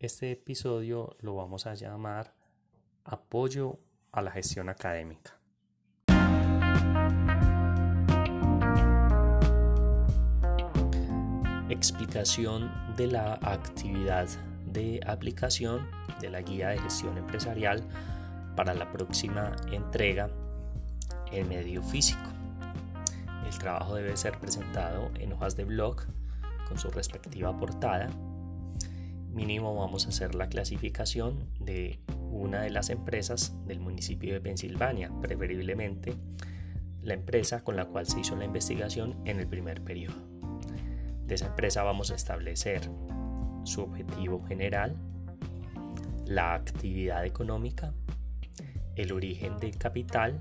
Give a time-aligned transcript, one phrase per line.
[0.00, 2.32] Este episodio lo vamos a llamar
[3.04, 3.80] Apoyo
[4.12, 5.36] a la gestión académica.
[11.68, 14.28] Explicación de la actividad
[14.66, 17.82] de aplicación de la guía de gestión empresarial
[18.54, 20.30] para la próxima entrega
[21.32, 22.30] en medio físico.
[23.44, 26.04] El trabajo debe ser presentado en hojas de blog
[26.68, 28.10] con su respectiva portada.
[29.38, 32.00] Mínimo vamos a hacer la clasificación de
[32.32, 36.16] una de las empresas del municipio de Pensilvania, preferiblemente
[37.02, 40.16] la empresa con la cual se hizo la investigación en el primer periodo.
[41.24, 42.90] De esa empresa vamos a establecer
[43.62, 44.96] su objetivo general,
[46.26, 47.94] la actividad económica,
[48.96, 50.40] el origen del capital,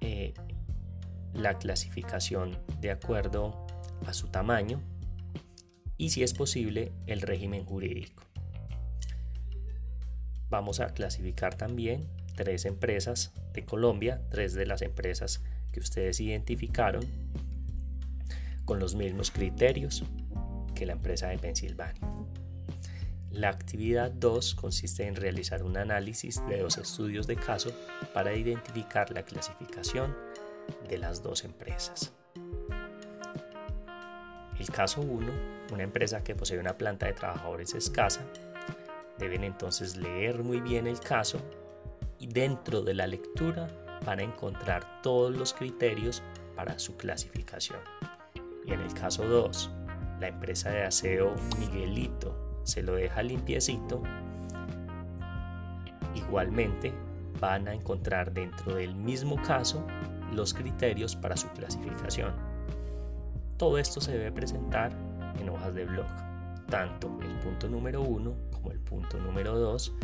[0.00, 0.32] eh,
[1.34, 3.66] la clasificación de acuerdo
[4.06, 4.80] a su tamaño
[5.98, 8.22] y si es posible el régimen jurídico.
[10.48, 15.42] Vamos a clasificar también tres empresas de Colombia, tres de las empresas
[15.72, 17.04] que ustedes identificaron
[18.64, 20.04] con los mismos criterios
[20.74, 22.00] que la empresa de Pensilvania.
[23.30, 27.72] La actividad 2 consiste en realizar un análisis de dos estudios de caso
[28.14, 30.16] para identificar la clasificación
[30.88, 32.12] de las dos empresas.
[34.58, 35.26] El caso 1,
[35.72, 38.22] una empresa que posee una planta de trabajadores escasa,
[39.18, 41.38] deben entonces leer muy bien el caso
[42.18, 43.68] y dentro de la lectura
[44.04, 46.22] van a encontrar todos los criterios
[46.56, 47.80] para su clasificación.
[48.66, 49.70] Y en el caso 2,
[50.20, 54.02] la empresa de aseo Miguelito se lo deja limpiecito,
[56.14, 56.92] igualmente
[57.40, 59.86] van a encontrar dentro del mismo caso
[60.32, 62.47] los criterios para su clasificación.
[63.58, 64.92] Todo esto se debe presentar
[65.40, 66.06] en hojas de blog,
[66.70, 69.94] tanto el punto número 1 como el punto número 2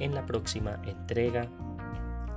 [0.00, 1.46] en la próxima entrega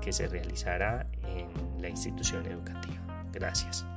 [0.01, 1.47] que se realizará en
[1.81, 3.01] la institución educativa.
[3.33, 3.87] Gracias.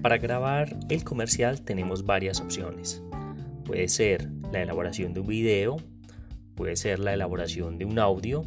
[0.00, 3.02] Para grabar el comercial tenemos varias opciones.
[3.66, 5.76] Puede ser la elaboración de un video,
[6.54, 8.42] puede ser la elaboración de un audio,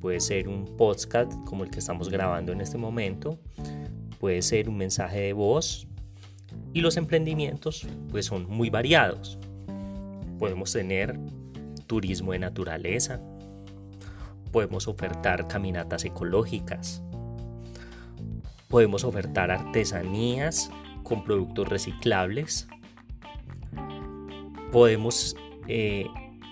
[0.00, 3.38] puede ser un podcast como el que estamos grabando en este momento,
[4.18, 5.86] puede ser un mensaje de voz
[6.72, 9.38] y los emprendimientos pues son muy variados.
[10.38, 11.18] Podemos tener
[11.86, 13.20] turismo de naturaleza,
[14.50, 17.02] podemos ofertar caminatas ecológicas,
[18.68, 20.70] podemos ofertar artesanías
[21.02, 22.68] con productos reciclables.
[24.72, 25.36] Podemos
[25.68, 26.06] eh,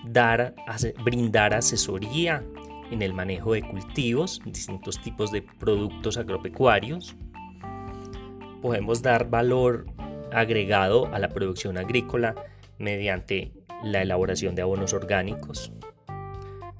[0.05, 0.55] dar,
[1.03, 2.43] brindar asesoría
[2.91, 7.15] en el manejo de cultivos, distintos tipos de productos agropecuarios.
[8.61, 9.85] Podemos dar valor
[10.31, 12.35] agregado a la producción agrícola
[12.77, 13.53] mediante
[13.83, 15.71] la elaboración de abonos orgánicos,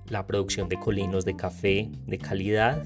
[0.08, 2.84] la producción de colinos de café de calidad,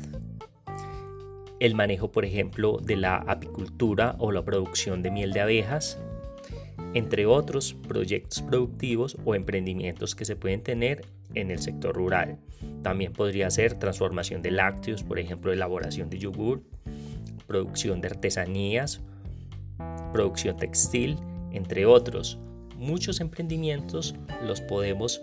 [1.59, 6.00] el manejo, por ejemplo, de la apicultura o la producción de miel de abejas,
[6.95, 12.39] entre otros proyectos productivos o emprendimientos que se pueden tener en el sector rural.
[12.83, 16.63] También podría ser transformación de lácteos, por ejemplo, elaboración de yogur,
[17.47, 19.01] producción de artesanías,
[20.13, 21.17] producción textil,
[21.51, 22.39] entre otros.
[22.78, 25.22] Muchos emprendimientos los podemos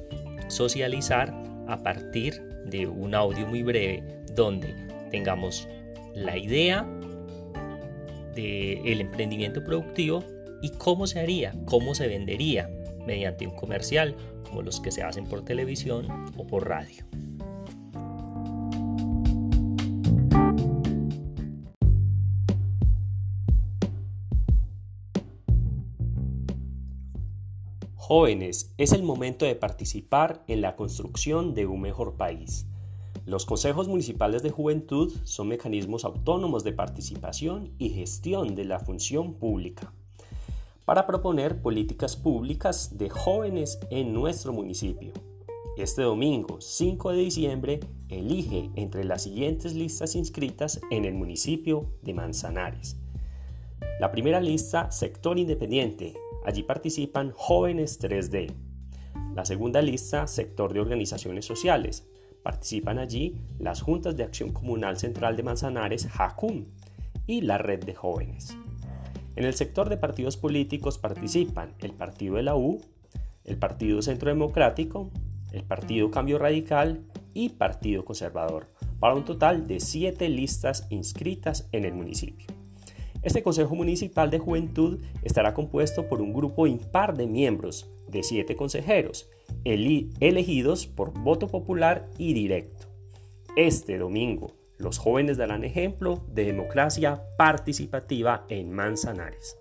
[0.49, 1.35] socializar
[1.69, 4.75] a partir de un audio muy breve donde
[5.11, 5.67] tengamos
[6.15, 6.87] la idea
[8.35, 10.23] del emprendimiento productivo
[10.63, 12.71] y cómo se haría, cómo se vendería
[13.07, 14.17] mediante un comercial
[14.49, 16.07] como los que se hacen por televisión
[16.37, 17.05] o por radio.
[27.97, 32.67] Jóvenes, es el momento de participar en la construcción de un mejor país.
[33.25, 39.35] Los consejos municipales de juventud son mecanismos autónomos de participación y gestión de la función
[39.35, 39.95] pública
[40.93, 45.15] para proponer políticas públicas de jóvenes en nuestro municipio.
[45.79, 47.81] Este domingo 5 de diciembre
[48.11, 52.99] elige entre las siguientes listas inscritas en el municipio de Manzanares.
[54.01, 56.13] La primera lista, sector independiente.
[56.45, 58.53] Allí participan jóvenes 3D.
[59.35, 62.07] La segunda lista, sector de organizaciones sociales.
[62.43, 66.67] Participan allí las Juntas de Acción Comunal Central de Manzanares, JACUM,
[67.27, 68.59] y la Red de Jóvenes.
[69.35, 72.81] En el sector de partidos políticos participan el Partido de la U,
[73.45, 75.11] el Partido Centro Democrático,
[75.53, 78.69] el Partido Cambio Radical y Partido Conservador.
[79.01, 82.47] para un total de 7 listas inscritas en el municipio.
[83.23, 88.55] Este Consejo Municipal de Juventud estará compuesto por un grupo impar de miembros de 7
[88.55, 89.29] consejeros,
[89.65, 92.87] elegidos por voto popular y directo.
[93.57, 99.57] Este domingo, los jóvenes darán ejemplo de democracia participativa en Manzanares.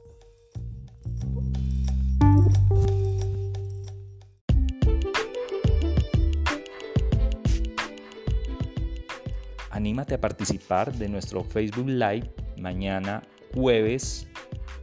[9.70, 13.22] Anímate a participar de nuestro Facebook Live mañana
[13.54, 14.28] jueves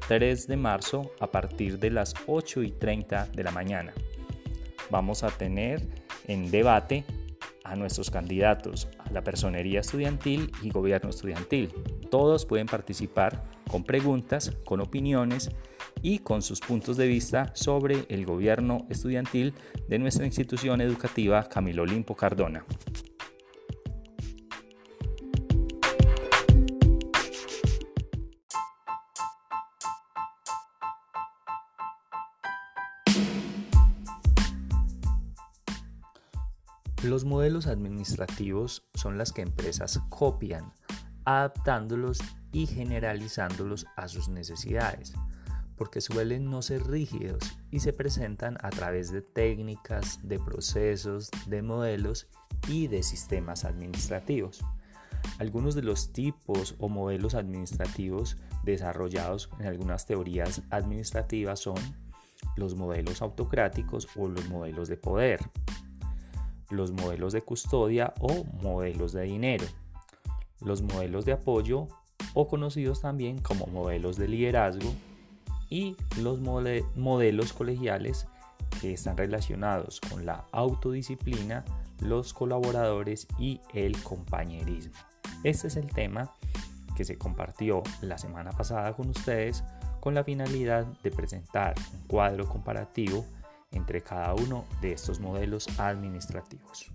[0.07, 3.93] 3 de marzo a partir de las 8 y 30 de la mañana.
[4.91, 5.87] Vamos a tener
[6.27, 7.05] en debate
[7.69, 11.73] a nuestros candidatos a la personería estudiantil y gobierno estudiantil.
[12.11, 15.51] Todos pueden participar con preguntas, con opiniones
[16.03, 19.55] y con sus puntos de vista sobre el gobierno estudiantil
[19.89, 22.65] de nuestra institución educativa Camilo Olimpo Cardona.
[37.05, 40.73] Los modelos administrativos son las que empresas copian,
[41.25, 42.19] adaptándolos
[42.51, 45.15] y generalizándolos a sus necesidades,
[45.77, 51.63] porque suelen no ser rígidos y se presentan a través de técnicas, de procesos, de
[51.63, 52.27] modelos
[52.67, 54.65] y de sistemas administrativos.
[55.39, 61.79] Algunos de los tipos o modelos administrativos desarrollados en algunas teorías administrativas son
[62.57, 65.39] los modelos autocráticos o los modelos de poder,
[66.71, 69.65] los modelos de custodia o modelos de dinero,
[70.61, 71.89] los modelos de apoyo
[72.35, 74.93] o conocidos también como modelos de liderazgo
[75.71, 78.27] y los modelos colegiales
[78.81, 81.65] que están relacionados con la autodisciplina,
[82.01, 84.95] los colaboradores y el compañerismo.
[85.45, 86.33] Este es el tema
[86.97, 89.65] que se compartió la semana pasada con ustedes
[90.01, 93.25] con la finalidad de presentar un cuadro comparativo
[93.71, 96.91] entre cada uno de estos modelos administrativos.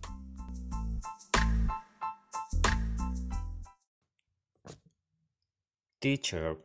[5.99, 6.57] Teacher